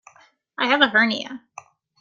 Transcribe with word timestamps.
I 0.57 0.65
have 0.65 0.81
a 0.81 0.87
hernia. 0.87 1.43